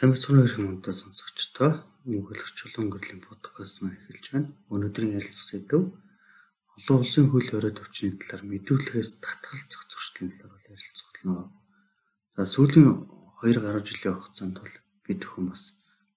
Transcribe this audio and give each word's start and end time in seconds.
Сайн 0.00 0.16
бацхан 0.16 0.40
ирэх 0.40 0.56
мөндөд 0.56 0.96
сонсогчдоо 0.96 1.84
нэг 2.08 2.24
хөлөгч 2.24 2.56
чулуун 2.56 2.88
гэрлийн 2.88 3.20
подкаст 3.20 3.84
маань 3.84 4.00
эхэлж 4.00 4.26
байна. 4.32 4.48
Өнөөдрийн 4.72 5.20
ярилцах 5.20 5.44
сэдв 5.44 5.92
олон 6.72 6.96
улсын 7.04 7.28
хөл 7.28 7.44
хорой 7.44 7.76
төвчний 7.76 8.16
талаар 8.16 8.48
мэдүүлэхээс 8.48 9.20
татгалзах 9.20 9.84
зуршлын 9.92 10.32
талаар 10.40 10.64
ярилцах 10.72 11.08
болно. 11.12 11.52
За 12.32 12.48
сүүлийн 12.48 12.88
2 13.44 13.60
гаруй 13.60 13.84
жилийн 13.84 14.16
хугацаанд 14.16 14.56
бол 14.64 14.76
бид 15.04 15.20
бүхэн 15.20 15.46
бас 15.52 15.64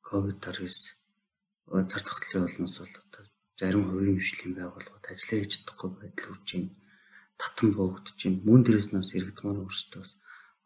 ковид-19 0.08 1.84
цар 1.92 2.04
тахлын 2.08 2.48
олноос 2.48 2.80
бол 2.80 2.96
одоо 3.04 3.24
зарим 3.60 3.84
хувийн 3.84 4.16
хвшлийн 4.16 4.54
байгууллагууд 4.64 5.12
ажиллаа 5.12 5.40
хийж 5.44 5.54
чадахгүй 5.60 5.90
байдал 5.92 6.32
үүж 6.32 6.48
байна. 6.56 6.72
Татан 7.36 7.70
боогдож 7.76 8.16
байна. 8.16 8.48
Мөн 8.48 8.64
дээрээс 8.64 8.96
нас 8.96 9.12
иргэд 9.12 9.44
маань 9.44 9.60
өөрсдөө 9.68 10.04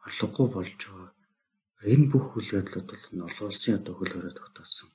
орлогогүй 0.05 0.47
болж 0.53 0.77
байгаа 0.85 1.16
Энэ 1.85 2.09
бүх 2.09 2.33
үйл 2.33 2.57
явдлууд 2.57 2.87
бол 2.89 3.05
нь 3.13 3.25
олон 3.27 3.47
улсын 3.53 3.77
одоо 3.77 3.93
хөл 3.93 4.13
хорой 4.13 4.33
тогтоосон 4.33 4.89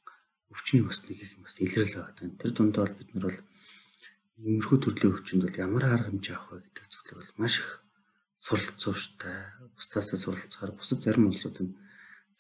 өвчний 0.51 0.83
басныг 0.83 1.19
их 1.23 1.39
бас 1.39 1.57
илрэл 1.63 1.95
байгаа. 1.95 2.37
Тэр 2.43 2.53
дундаа 2.53 2.85
бол 2.85 2.99
бид 2.99 3.11
нар 3.15 3.25
бол 3.31 3.41
иймэрхүү 4.43 4.79
төрлийн 4.83 5.15
өвчнөд 5.15 5.43
бол 5.47 5.63
ямар 5.63 5.85
арга 5.87 6.11
хэмжээ 6.11 6.37
авах 6.37 6.51
вэ 6.53 6.67
гэдэг 6.67 6.87
зүйлээр 6.93 7.19
бол 7.23 7.33
маш 7.41 7.55
их 7.63 7.71
суралцууштай. 8.43 9.37
Бусдаасаа 9.79 10.19
суралцахаар 10.19 10.73
бусад 10.77 11.01
зарим 11.01 11.31
улсууд 11.31 11.57
нь 11.63 11.77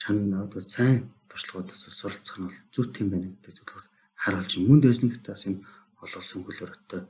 чанаа 0.02 0.45
одоо 0.45 0.60
сайн 0.66 1.15
туршлагуудаас 1.30 1.82
суралцах 1.88 2.37
нь 2.43 2.46
бол 2.51 2.59
зүйт 2.74 2.95
юм 3.01 3.09
байна 3.15 3.29
гэдэг 3.30 3.52
зүйлээр 3.56 3.87
харуулж. 4.23 4.52
Мөн 4.59 4.80
дээрс 4.82 5.01
нэг 5.06 5.23
тас 5.24 5.46
энэ 5.48 5.65
олон 6.02 6.20
улсын 6.20 6.43
хөл 6.45 6.59
хоройтой 6.60 7.02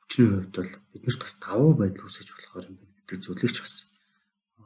өвчний 0.00 0.28
хувьд 0.32 0.56
бол 0.56 0.72
биднэрт 0.96 1.20
бас 1.22 1.34
давуу 1.38 1.72
байдал 1.78 2.08
үүсэж 2.08 2.28
болохоор 2.32 2.66
юм 2.72 2.76
байна 2.80 2.94
гэдэг 3.06 3.18
зүйлийг 3.20 3.52
ч 3.54 3.58
бас 3.62 3.74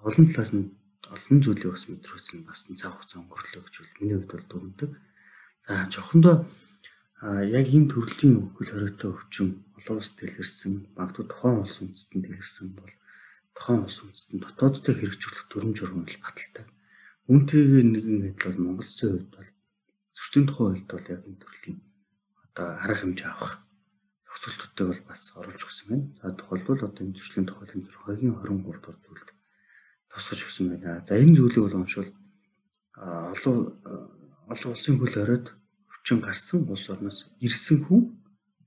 олон 0.07 0.27
талаас 0.31 0.53
нь 0.55 0.71
олон 1.17 1.41
зүйлийг 1.41 1.73
бас 1.73 1.85
мэдрүүлсэн 1.89 2.45
бас 2.45 2.61
цаг 2.77 2.93
хугацаа 2.93 3.21
өнгөрлөө 3.25 3.63
гэж 3.65 3.75
бол 3.81 3.97
миний 4.01 4.17
хувьд 4.21 4.33
бол 4.37 4.47
дүгндэг. 4.53 4.91
За 5.67 5.73
жохондоо 5.91 6.37
яг 7.57 7.67
энэ 7.73 7.91
төрлийн 7.91 8.53
хөл 8.53 8.71
хоройтой 8.71 9.11
өвчин 9.17 9.49
олон 9.81 9.97
улс 9.99 10.13
дэлгэрсэн, 10.21 10.73
магадгүй 10.95 11.25
тухайн 11.33 11.65
улс 11.65 11.77
үндэстэн 11.81 12.21
дэлгэрсэн 12.23 12.69
бол 12.77 12.93
тухайн 13.57 13.81
улс 13.89 13.99
үндэстэн 14.05 14.39
дотооддоо 14.45 14.95
хэрэгжүүлэх 14.95 15.45
дүрм 15.49 15.73
журам 15.73 16.05
бол 16.05 16.19
баталтай. 16.21 16.65
Үүнтэйгээ 17.33 17.85
нэгэн 17.89 18.19
адил 18.31 18.45
бол 18.45 18.63
Монгол 18.63 18.87
Улсын 18.87 19.11
хувьд 19.17 19.33
бол 19.33 19.49
зөрчлийн 20.13 20.47
тухайн 20.47 20.73
хувьд 20.77 20.91
бол 20.93 21.11
яг 21.11 21.23
энэ 21.25 21.41
төрлийн 21.41 21.79
одоо 22.45 22.67
арга 22.85 23.01
хэмжээ 23.01 23.31
авах 23.33 23.53
зохицуултуудыг 24.29 24.87
бол 24.87 25.03
бас 25.09 25.23
оруулж 25.41 25.63
өгсөн 25.65 25.87
байна. 25.89 26.07
За 26.21 26.29
тухайлбал 26.37 26.85
одоо 26.85 27.03
энэ 27.03 27.17
зөрчлийн 27.17 27.47
тухай 27.49 27.67
хэмжээ 27.73 27.97
2023 27.97 28.61
дугаар 28.61 28.99
зүйлд 29.03 29.29
тусгаж 30.17 30.41
өгсөн 30.49 30.67
байна. 30.73 31.05
За 31.05 31.21
энэ 31.21 31.37
зүйлийг 31.37 31.65
бол 31.69 31.85
уншвал 31.85 32.11
олон 32.97 33.77
олон 34.49 34.73
улсын 34.73 34.97
хөл 34.97 35.13
хоройд 35.13 35.47
өвчин 35.93 36.25
гарсан 36.25 36.65
улс 36.73 36.89
орноос 36.89 37.29
ирсэн 37.45 37.85
хүн 37.85 38.17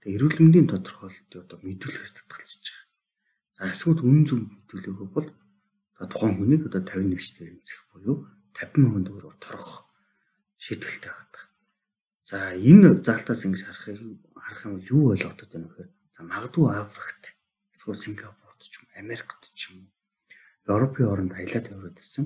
тэгээ 0.06 0.16
эрүүл 0.22 0.38
мэндийн 0.46 0.70
тодорхойлолтыг 0.70 1.42
одоо 1.42 1.58
мэдүүлэхээс 1.66 2.14
татгалзаж 2.14 2.66
байгаа. 2.70 2.86
За 3.58 3.62
эсвэл 3.74 4.06
үнэн 4.06 4.26
зөв 4.30 4.40
мэдүүлэх 4.46 5.10
бол 5.10 5.28
тухайн 6.08 6.36
хүнийг 6.38 6.70
одоо 6.70 6.86
50 6.86 7.10
нэвчлэр 7.10 7.52
эмзэх 7.58 7.82
буюу 7.92 8.30
50 8.54 8.80
мянган 8.80 9.06
төгрөөр 9.10 9.38
торгох 9.42 9.90
шийтгэлтэй 10.62 11.12
байдаг. 11.12 11.44
За 12.22 12.38
энэ 12.54 13.02
залтаас 13.02 13.42
ингэж 13.44 13.62
харах 13.66 13.84
харах 14.38 14.62
юм 14.68 14.76
юу 14.86 15.04
ойлгогдод 15.12 15.50
байна 15.50 15.68
вэ 15.68 15.74
гэхээр 15.74 15.92
за 16.16 16.22
магадгүй 16.24 16.66
Африкт 16.72 17.24
эсвэл 17.74 17.98
Сингапурт 18.00 18.62
ч 18.62 18.80
юм 18.80 18.86
Америкт 18.96 19.44
ч 19.58 19.74
юм 19.74 19.92
Европын 20.68 21.08
оронд 21.08 21.34
аялаад 21.38 21.72
яваад 21.72 21.98
ирсэн. 22.02 22.26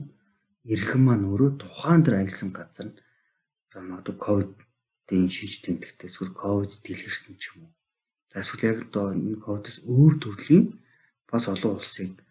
Иргэн 0.63 1.01
маань 1.03 1.27
өөрөө 1.27 1.51
тухайн 1.59 2.01
дээр 2.01 2.23
аялсан 2.23 2.49
газар 2.55 2.87
нь 2.89 2.97
за 3.69 3.81
магадгүй 3.83 4.17
ковидын 4.25 5.27
шинж 5.27 5.61
тэмдэгтээ 5.67 6.09
эсвэл 6.09 6.31
ковид 6.31 6.71
дэлгэрсэн 6.85 7.35
ч 7.41 7.51
юм 7.51 7.67
уу. 7.67 7.73
За 8.31 8.41
эсвэл 8.41 8.67
яг 8.71 8.79
одоо 8.87 9.11
энэ 9.11 9.43
ковидос 9.43 9.77
өөр 9.83 10.13
төрлийн 10.23 10.65
бас 11.27 11.45
олон 11.51 11.77
улсыг 11.77 12.23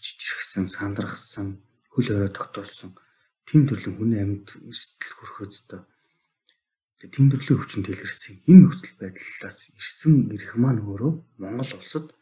чичирхсэн, 0.00 0.64
сандрахсан, 0.64 1.60
хөл 1.92 2.08
хорой 2.08 2.32
тогтоолсон 2.32 2.96
тийм 3.44 3.68
төрлийн 3.68 3.96
хүний 4.00 4.20
амьд 4.24 4.48
эрсдэл 4.64 5.12
хөрөхөөдөө 5.12 5.80
тийм 7.12 7.26
төрлийн 7.28 7.58
өвчин 7.60 7.82
дэлгэрсэн. 7.84 8.40
Энэ 8.48 8.60
нөхцөл 8.64 8.96
байдлаас 8.96 9.58
ирсэн 9.76 10.32
ирэх 10.32 10.56
маань 10.56 10.80
өөрөө 10.80 11.12
Монгол 11.36 11.72
улсад 11.76 12.16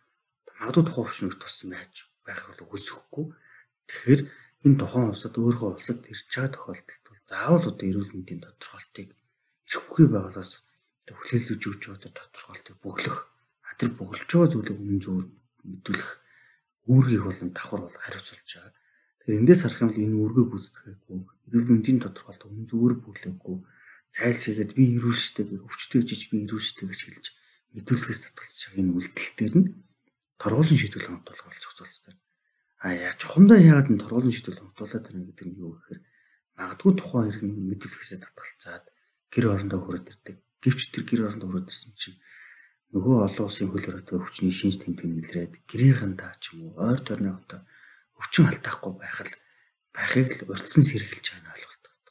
магадгүй 0.59 0.85
тухайн 0.91 1.07
өвчнөд 1.07 1.39
туссан 1.39 1.71
байж 1.71 2.08
байх 2.29 2.45
бол 2.53 2.61
үгүйсэхгүй. 2.69 3.27
Тэгэхээр 3.89 4.21
энэ 4.69 4.79
тухайн 4.79 5.09
улсад 5.17 5.35
өөрийнхөө 5.41 5.71
улсад 5.73 6.01
ирж 6.13 6.29
байгаа 6.29 6.53
тохиолдолд 6.53 7.05
бол 7.09 7.23
заавал 7.25 7.67
одоо 7.73 7.87
эрүүл 7.89 8.13
мэндийн 8.13 8.41
тодорхойлтыг 8.45 9.09
ирэхгүй 9.69 10.07
байгаас 10.13 10.51
хүлээлгэж 11.09 11.63
өгч 11.65 11.83
байгаа 11.89 12.13
тодорхойлтыг 12.13 12.77
бөглөх, 12.85 13.19
тэр 13.79 13.91
бөглөж 13.97 14.29
байгаа 14.29 14.53
зүйлийг 14.53 14.77
өмнө 14.77 15.01
зөв 15.01 15.17
мэдүүлэх 15.65 16.11
үүргийг 16.91 17.23
болон 17.25 17.51
давхар 17.55 17.81
бол 17.87 17.97
хариуцуулж 17.97 18.49
байгаа. 18.49 18.75
Тэгэхээр 19.23 19.41
эндээс 19.41 19.61
харах 19.63 19.81
юм 19.81 19.89
бол 19.89 20.05
энэ 20.05 20.19
үүргийг 20.19 20.49
гүйцэтгэхгүй, 20.53 21.19
эрүүл 21.49 21.71
мэндийн 21.73 21.99
тодорхойлт 22.03 22.43
өмнө 22.49 22.69
зөвөр 22.69 22.95
бүглээгүй, 23.05 23.57
зайлсхийгээд 24.13 24.73
би 24.75 24.85
эрүүл 24.97 25.21
штэ 25.21 25.43
гэх 25.47 25.65
өвчтөй 25.69 26.03
жиж 26.09 26.23
би 26.33 26.37
эрүүл 26.49 26.65
штэ 26.65 26.89
гэж 26.89 27.01
хэлж 27.05 27.27
мэдүүлэхээс 27.77 28.21
татгалзаж 28.25 28.61
байгаа 28.65 28.81
энэ 28.83 28.95
үйлдэл 28.97 29.31
дээр 29.37 29.55
нь 29.61 29.69
торгуулийн 30.39 30.79
шийдвэр 30.79 31.05
хангалтуулах 31.07 31.47
бол 31.47 31.63
зохицуулалтаар. 31.63 32.19
А 32.79 32.87
яа 32.95 33.13
чухамдаа 33.19 33.59
яагаад 33.59 33.91
энэ 33.91 34.03
торгуулийн 34.03 34.35
шийдвэр 34.35 34.59
хангалтуулаад 34.59 35.05
байна 35.07 35.27
гэдэг 35.27 35.47
нь 35.51 35.59
юу 35.59 35.73
гэхээр 35.75 36.01
магадгүй 36.59 36.93
тухайн 36.95 37.31
иргэн 37.31 37.53
мэдүүлэхээсээ 37.71 38.19
татгалцаад 38.23 38.85
гэр 39.35 39.45
орондоо 39.51 39.81
хүрээд 39.83 40.11
ирдэг. 40.15 40.37
Гэвч 40.63 40.81
тэр 40.95 41.05
гэр 41.07 41.21
орондоо 41.27 41.49
хүрээд 41.51 41.71
ирсэн 41.71 41.93
чинь 41.99 42.19
нөгөө 42.95 43.17
олон 43.27 43.45
улсын 43.47 43.69
хөл 43.71 43.85
хоригтой 43.85 44.17
өвчний 44.19 44.55
шинж 44.55 44.81
тэмдэг 44.81 45.07
нэлрээд 45.07 45.53
гэрийнхэн 45.69 46.15
таа 46.17 46.35
ч 46.41 46.57
юм 46.57 46.73
уу 46.73 46.89
ойр 46.89 47.01
тойрны 47.05 47.31
одоо 47.37 47.61
өвчин 48.17 48.49
алдаахгүй 48.49 48.95
байх 48.97 49.19
л 49.27 49.35
байхыг 49.93 50.29
л 50.41 50.51
урьдчилан 50.51 50.87
сэргэлж 50.89 51.27
байгаа 51.35 51.55
ойлголт 51.59 51.85
байна. 51.85 52.11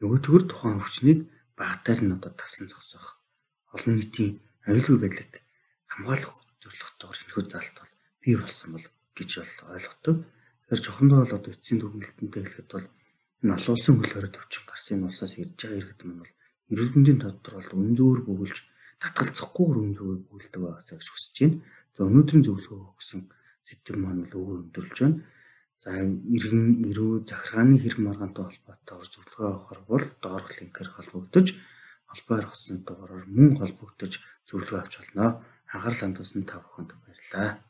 Нөгөө 0.00 0.18
төгөр 0.24 0.44
тухайн 0.46 0.78
өвчнийг 0.78 1.20
багтаар 1.58 2.00
нь 2.06 2.14
одоо 2.14 2.32
таслан 2.38 2.68
зогсоох 2.70 3.20
олон 3.74 3.98
нийтийн 3.98 4.38
аюулгүй 4.64 4.96
байдлыг 5.02 5.32
хамгаалах 5.90 6.39
зорилготойгоор 6.62 7.18
энэхүү 7.24 7.44
залт 7.50 7.76
бол 7.80 7.92
бий 8.22 8.36
болсон 8.36 8.68
бол 8.76 8.86
гэж 9.16 9.30
бол 9.40 9.54
ойлгодог. 9.74 10.16
Тэгэхээр 10.70 10.84
жохондоо 10.86 11.18
бол 11.20 11.36
одоо 11.36 11.50
эцсийн 11.52 11.78
дүгнэлтэнтэй 11.80 12.42
хэлэхэд 12.44 12.70
бол 12.72 12.86
энэ 13.42 13.54
олон 13.56 13.74
улсын 13.74 13.96
хөл 13.96 14.12
хорой 14.12 14.32
төвчин 14.32 14.64
гарсан 14.68 14.94
энэ 14.96 15.08
улсаас 15.08 15.34
ирж 15.40 15.56
байгаа 15.56 15.80
иргэд 15.80 16.00
маань 16.04 16.22
бол 16.22 16.34
эрүүл 16.70 16.94
мэндийн 16.94 17.20
тодорхойлолт 17.24 17.74
үн 17.74 17.96
зөөр 17.98 18.20
бөглөж 18.28 18.58
татгалзахгүйгээр 19.02 19.78
үн 19.80 19.92
зөөр 19.96 20.18
бүгэлдэг 20.28 20.60
байгаасаа 20.60 20.96
гэж 21.00 21.08
хүсэж 21.10 21.36
байна. 21.40 21.56
За 21.96 22.00
өнөөдрийн 22.06 22.44
зөвлөгөө 22.46 22.80
өгсөн 22.94 23.20
сэдв 23.66 23.96
маань 23.96 24.22
бол 24.28 24.34
өөр 24.40 24.58
өндөрлж 24.68 24.96
байна. 25.00 25.18
За 25.80 25.90
иргэн 26.36 26.64
ирүү 26.92 27.24
захиргааны 27.24 27.76
хэрэг 27.80 28.00
маргаантай 28.04 28.44
холбоотойгоор 28.44 29.08
зөвлөгөө 29.08 29.48
авахар 29.48 29.80
бол 29.88 30.04
доорх 30.20 30.50
линкээр 30.60 30.90
холбогдож 30.92 31.46
холбоо 32.10 32.34
харих 32.36 32.52
утасны 32.52 32.78
дугаараар 32.84 33.24
мөн 33.36 33.50
холбогдож 33.56 34.12
зөвлөгөө 34.48 34.78
авч 34.80 34.94
болно. 35.00 35.26
Анхаарал 35.80 36.12
хандуулсан 36.12 36.44
та 36.44 36.60
бүхэнд 36.60 36.92
баярлалаа. 36.92 37.69